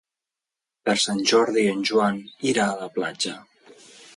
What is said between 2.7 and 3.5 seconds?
a la platja.